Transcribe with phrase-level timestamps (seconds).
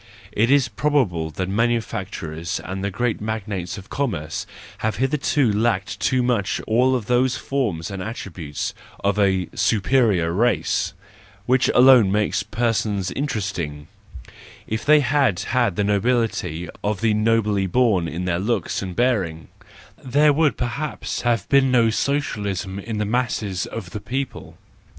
[0.31, 4.47] It is prob¬ able that the manufacturers and great magnates of commerce
[4.79, 10.95] have hitherto lacked too much all those forms and attributes of a superior race>
[11.45, 13.85] which alone make persons interesting;
[14.65, 19.49] if they had had the nobility of the nobly born in their looks and bearing,
[20.03, 24.57] there would perhaps have been no socialism in the masses of the people.